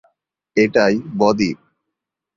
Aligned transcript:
এটাই 0.57 0.95
বদ্বীপ। 1.17 1.57